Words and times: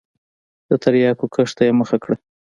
د 0.69 0.71
تریاکو 0.83 1.25
کښت 1.33 1.53
ته 1.57 1.63
یې 1.67 1.73
مخه 1.79 1.97
کړه. 2.03 2.15